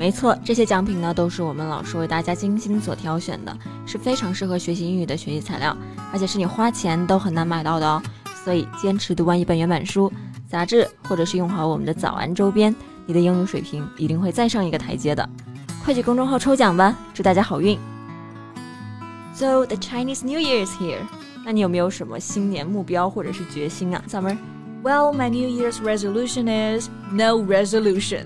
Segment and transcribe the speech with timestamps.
[0.00, 3.54] 没错，这些奖品呢都是我们老师为大家精心所挑选的，
[3.84, 5.76] 是非常适合学习英语的学习材料，
[6.10, 8.02] 而且是你花钱都很难买到的哦。
[8.42, 10.10] 所以坚持读完一本原版书、
[10.48, 12.74] 杂志，或者是用好我们的早安周边，
[13.04, 15.28] 你的英语水平一定会再上一个台阶的。
[15.84, 17.78] 快去公众号抽奖吧，祝大家好运
[19.34, 21.00] ！So the Chinese New Year is here。
[21.44, 24.34] 那你有没有什么新年目标或者是决心啊，Summer？
[24.82, 28.24] Well, my New Year's resolution is no resolution.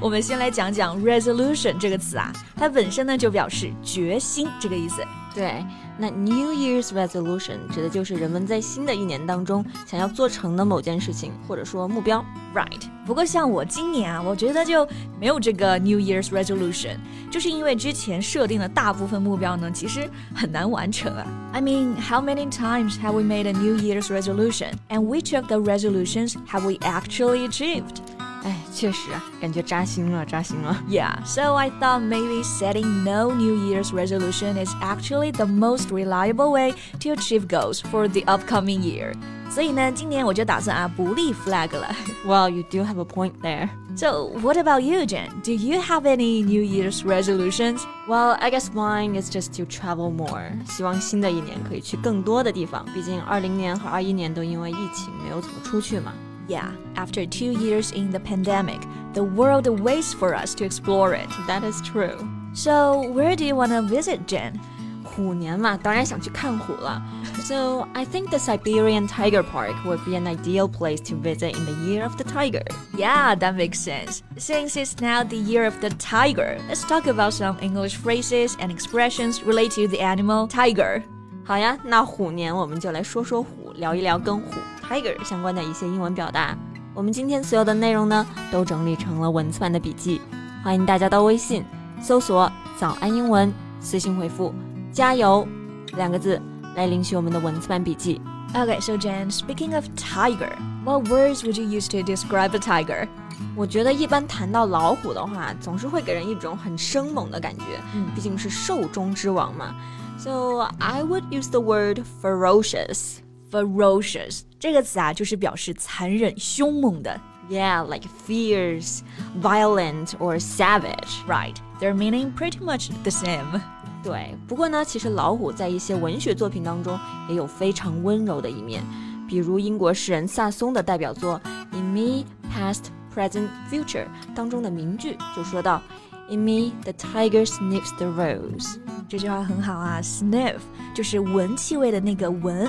[0.00, 5.02] 我们先来讲讲 resolution 这个词啊，它本身呢就表示决心这个意思。
[5.35, 5.63] 对，
[5.97, 12.25] 那 New Year's resolution 指的就是人们在新的一年当中想要做成的某件事情，或者说目标。
[12.53, 12.81] Right。
[13.05, 14.87] 不过像我今年啊，我觉得就
[15.19, 16.97] 没有这个 New Year's resolution，
[17.31, 21.25] 就是因为之前设定的大部分目标呢，其实很难完成啊。
[21.53, 25.57] I mean, how many times have we made a New Year's resolution, and which of the
[25.57, 28.01] resolutions have we actually achieved?
[28.43, 30.75] 哎，确实啊，感觉扎心了，扎心了。
[30.89, 36.73] Yeah, so I thought maybe setting no New Year's resolution is actually the most reliable way
[37.01, 39.13] to achieve goals for the upcoming year.
[39.49, 41.93] 所以呢，今年我就打算啊不立 flag 了。
[42.25, 43.69] Well, you do have a point there.
[43.95, 45.29] So, what about you, Jen?
[45.43, 47.81] Do you have any New Year's resolutions?
[48.07, 50.51] Well, I guess mine is just to travel more.
[50.67, 52.85] 希望新的一年可以去更多的地方。
[52.93, 56.13] 毕竟二零年和二一年都因为疫情没有怎么出去嘛。
[56.47, 58.81] yeah, after two years in the pandemic,
[59.13, 61.29] the world waits for us to explore it.
[61.47, 62.17] That is true.
[62.53, 64.59] So, where do you want to visit, Jen?
[65.03, 67.01] 虎年嘛，当然想去看虎了。
[67.41, 71.73] So I think the Siberian Tiger Park would be an ideal place to visit in the
[71.83, 72.63] year of the tiger.
[72.95, 74.21] Yeah, that makes sense.
[74.37, 78.71] Since it's now the year of the tiger, let's talk about some English phrases and
[78.71, 81.01] expressions related to the animal tiger.
[81.43, 84.59] 好呀，那虎年我们就来说说虎，聊一聊跟虎。
[84.83, 86.57] Tiger 相关的一些英文表达，
[86.93, 90.19] 我们今天所有的内容呢，都整理成了文字版的笔记，
[90.63, 91.63] 欢迎大家到微信
[92.01, 94.53] 搜索“早安英文”，私信回复“
[94.91, 95.47] 加油”
[95.95, 96.41] 两个字
[96.75, 98.19] 来领取我们的文字版笔记。
[98.53, 100.51] Okay, so Jen, speaking of tiger,
[100.83, 103.07] what words would you use to describe a tiger?
[103.55, 107.63] 我觉得一般谈到老虎的话，总是会给人一种很生猛的感觉，
[107.95, 109.75] 嗯，毕竟是兽中之王嘛。
[110.17, 113.17] So I would use the word ferocious.
[113.51, 117.20] ferocious 这个词啊，就是表示残忍、凶猛的。
[117.50, 119.00] Yeah, like fierce,
[119.42, 121.20] violent or savage.
[121.28, 123.60] Right, their meaning pretty much the same.
[124.02, 126.98] 对，不过呢，其实老虎在一些文学作品当中
[127.28, 128.82] 也有非常温柔的一面，
[129.28, 131.38] 比如英国诗人萨松的代表作
[131.76, 135.82] 《In Me, Past, Present, Future》当中的名句就说到
[136.30, 140.60] ：“In me, the tiger sniffs the rose。”这句话很好啊，sniff
[140.94, 142.66] 就是闻气味的那个闻。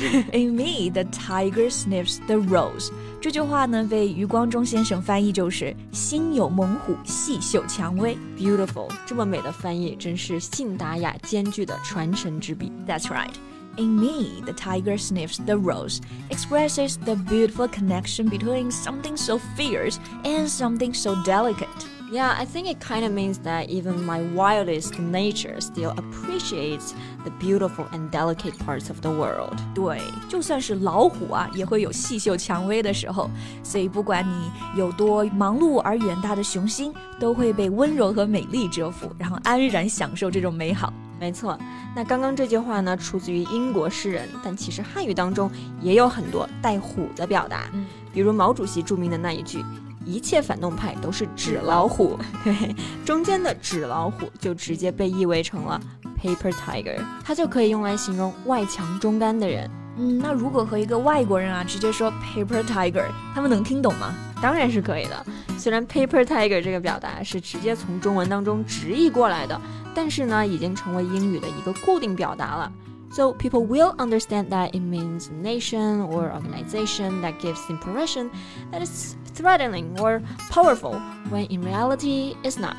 [0.31, 2.91] In me, the tiger sniffs the rose。
[3.21, 8.17] 这句话呢，被余光中先生翻译就是“心有猛虎，细嗅蔷薇”。
[8.37, 12.71] Beautiful，这么美的翻译，真是信达雅兼具的传神之笔。
[12.87, 13.33] That's right.
[13.77, 15.99] In me, the tiger sniffs the rose,
[16.29, 21.67] expresses the beautiful connection between something so fierce and something so delicate.
[22.12, 27.30] Yeah, I think it kind of means that even my wildest nature still appreciates the
[27.38, 29.56] beautiful and delicate parts of the world.
[29.72, 33.30] 对，就算是老虎啊，也会有细嗅蔷薇的时候。
[33.62, 40.92] 所以不管你有多忙碌而远大的雄心，都会被温柔和美丽折服，然后安然享受这种美好。
[41.20, 41.56] 没错，
[41.94, 45.48] 那刚刚这句话呢，出自于英国诗人，但其实汉语当中
[45.80, 47.70] 也有很多带虎的表达，
[48.12, 49.64] 比如毛主席著名的那一句。
[50.09, 55.81] 一切反动派都是纸老虎，对，中间的纸老虎就直接被译为成了
[56.21, 59.69] paper tiger，它就可以用来形容外强中干的人。
[59.97, 64.13] 嗯，那如果和一个外国人啊直接说 paper tiger，他们能听懂吗？
[64.41, 65.25] 当然是可以的。
[65.57, 69.59] 虽然 paper tiger 这个表达是直接从中文当中直译过来的，
[69.95, 72.71] 但是呢，已经成为英语的一个固定表达了。
[73.11, 78.29] So people will understand that it means a nation or organization that gives the impression
[78.73, 82.75] that it's threatening or powerful when in reality it's not.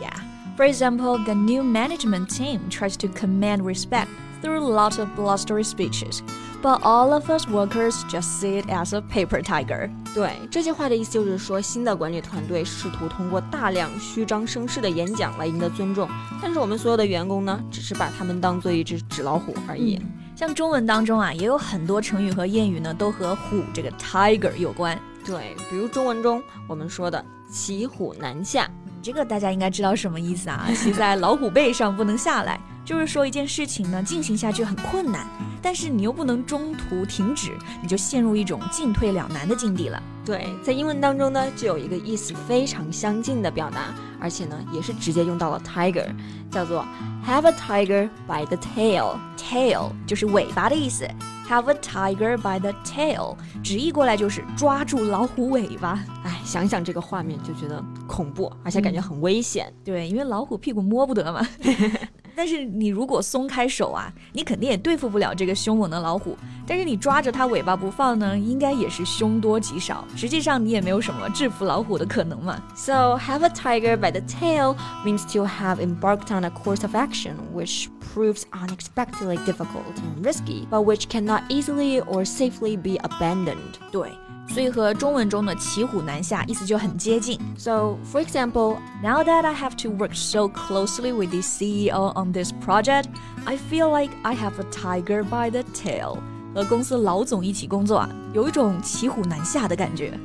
[0.00, 0.14] Yeah.
[0.56, 4.08] For example, the new management team tries to command respect
[4.42, 6.22] through lots of blustery speeches,
[6.62, 9.90] but all of us workers just see it as a paper tiger.
[10.14, 16.08] 对，这句话的意思就是说，新的管理团队试图通过大量虚张声势的演讲来赢得尊重，
[16.40, 19.96] 但是我们所有的员工呢，只是把他们当做一只纸老虎而已。
[19.96, 24.98] 嗯 像中文当中啊，也有很多成语和谚语呢，都和虎这个 tiger 有关。
[25.25, 28.69] 对，比如中文中我们说的“骑虎难下”，
[29.01, 30.67] 这个大家应该知道什么意思啊？
[30.75, 35.27] 骑在老虎背上不能下来，就是说一件事情呢进行下去很困难，
[35.61, 37.51] 但是你又不能中途停止，
[37.81, 40.01] 你就陷入一种进退两难的境地了。
[40.25, 46.07] 对，在英文当中呢，就有一个意思非常相近的表达，而且呢也是直接用到了 tiger，
[46.49, 46.85] 叫做
[47.25, 51.07] have a tiger by the tail，tail 就是尾巴的意思。
[51.51, 56.01] Have a tiger by the tail，直译过来就是抓住老虎尾巴。
[56.23, 59.69] 哎，想想这个画面就觉得恐怖，而且感觉很危险。
[59.83, 61.45] 对，因为老虎屁股摸不得嘛。
[62.34, 66.36] 但是你如果松开手啊，你肯定也对付不了这个凶猛的老虎。
[66.66, 70.04] 但是你抓着它尾巴不放呢，应该也是凶多吉少。
[70.16, 72.60] 实际上你也没有什么制服老虎的可能嘛。
[72.74, 77.36] So have a tiger by the tail means to have embarked on a course of action
[77.54, 83.78] which proves unexpectedly difficult and risky, but which cannot easily or safely be abandoned.
[83.90, 84.10] 对。
[84.50, 87.38] 所以和中文中的骑虎难下意思就很接近。
[87.58, 92.52] So, for example, now that I have to work so closely with the CEO on this
[92.64, 93.06] project,
[93.44, 96.18] I feel like I have a tiger by the tail.
[96.54, 100.18] 和公司老总一起工作啊，有一种骑虎难下的感觉。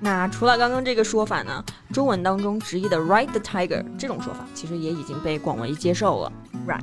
[0.00, 6.32] 那除了刚刚这个说法呢，中文当中直译的 ride the tiger 这种说法，其实也已经被广为接受了。
[6.66, 6.82] Right，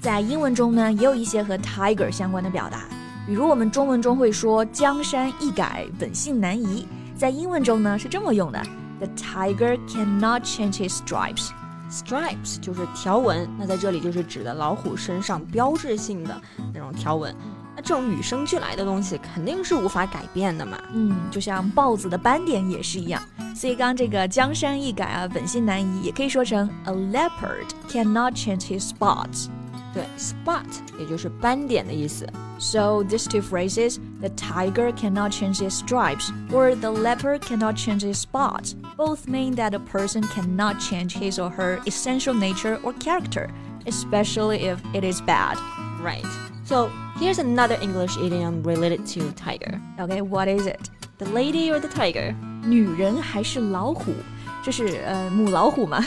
[0.00, 2.84] 在英文中呢，也有一些和 tiger 相关的表达。
[3.27, 8.63] 比如我们中文中会说“江山易改，本性难移”，在英文中呢是这么用的
[8.99, 11.49] ：“The tiger cannot change his stripes。”
[11.91, 16.41] Stripes 就是条纹，那在这里就是指的老虎身上标志性的
[16.73, 17.35] 那种条纹。
[17.75, 20.77] 那这种与生俱来的东西肯定是无法改变的嘛。
[20.93, 23.21] 嗯，就像豹子的斑点也是一样。
[23.53, 29.47] 所以刚这个“江山易改啊，本性难移”也可以说成 “A leopard cannot change his spots。”
[29.96, 30.66] 对，spot
[30.98, 32.26] 也就是斑点的意思。
[32.58, 38.20] So these two phrases, the tiger cannot change its stripes or the leopard cannot change its
[38.20, 43.50] spots, both mean that a person cannot change his or her essential nature or character,
[43.86, 45.58] especially if it is bad.
[46.00, 46.24] Right.
[46.64, 49.80] So here's another English idiom related to tiger.
[49.98, 50.88] Okay, what is it?
[51.18, 52.34] The lady or the tiger?
[52.64, 54.14] 女人还是老虎？
[54.67, 56.05] 这是呃母老虎嘛？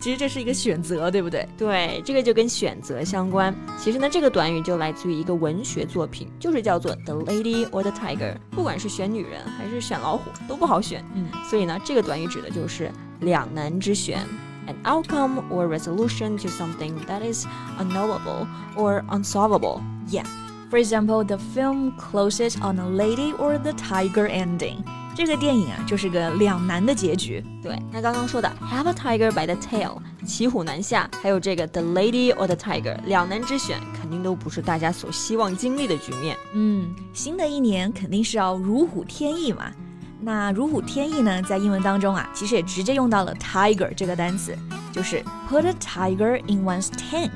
[0.00, 1.48] 其实这是一个选择，对不对？
[1.56, 3.54] 对，这个就跟选择相关。
[3.78, 8.34] 其实呢，这个短语就来自于一个文学作品，就是叫做 The Lady or the Tiger。
[8.50, 11.04] 不管是选女人还是选老虎，都不好选。
[11.14, 12.90] 嗯，所以呢，这个短语指的就是
[13.20, 14.26] 两难之选
[14.66, 17.46] ，an outcome or resolution to something that is
[17.78, 19.80] unknowable or unsolvable.
[20.08, 20.24] Yeah.
[20.70, 24.78] For example, the film closes on a lady or the tiger ending.
[25.16, 27.42] 这个电影啊，就是个两难的结局。
[27.62, 29.96] 对，那刚刚说的 have a tiger by the tail，
[30.26, 36.36] 骑虎难下，还有这个 the lady or the tiger，两难之选，肯定都不是大家所希望经历的局面。
[36.52, 39.72] 嗯，新的一年肯定是要如虎添翼嘛。
[40.20, 44.56] 那如虎添翼呢，在英文当中啊，其实也直接用到了 tiger 这个单词，
[44.92, 47.30] 就是 put a tiger in one's tank。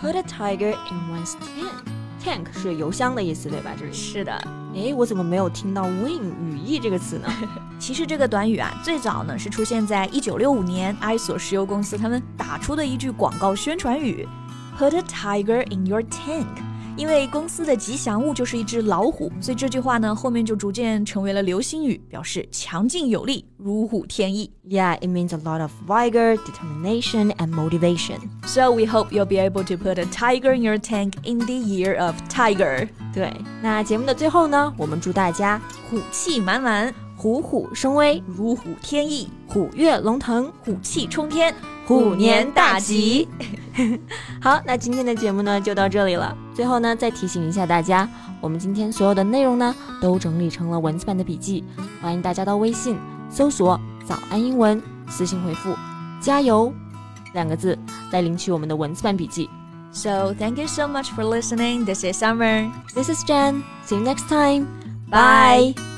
[0.00, 1.97] put a tiger in one's tank。
[2.22, 3.72] Tank 是油箱的意思，对吧？
[3.78, 4.32] 这里是的。
[4.74, 7.28] 哎，我怎么没有听到 wing 羽翼这个词呢？
[7.80, 14.28] 其实这个短语啊，最早呢是出现在一九六五年埃索石油公司他们打出的一句广告宣传语
[14.78, 16.46] ：“Put a tiger in your tank。”
[16.98, 24.50] 因为公司的吉祥物就是一只老虎，所以这句话呢后面就逐渐成为了流行语，表示强劲有力、如虎添翼。
[24.68, 28.18] Yeah, it means a lot of vigor, determination, and motivation.
[28.44, 31.54] So we hope you'll be able to put a tiger in your tank in the
[31.54, 32.88] year of tiger.
[33.14, 36.92] 对，那节目的最后呢，我们祝大家虎气满满。
[37.16, 41.52] 虎虎生威，如虎添翼，虎跃龙腾，虎气冲天，
[41.84, 43.26] 虎年大吉！
[44.40, 46.36] 好，那今天的节目呢就到这里了。
[46.54, 48.08] 最后呢，再提醒一下大家，
[48.40, 51.64] 我们今天所有的内容呢都整理成了文字版的笔记，
[52.00, 52.98] 欢迎大家到微信
[53.30, 55.74] 搜索“早安英文”，私信回复
[56.20, 56.72] “加油”
[57.34, 57.78] 两个字
[58.10, 59.48] 来领取我们的文字版笔记。
[59.90, 61.84] So thank you so much for listening.
[61.84, 62.70] This is Summer.
[62.94, 63.62] This is Jen.
[63.86, 64.66] See you next time.
[65.10, 65.97] Bye.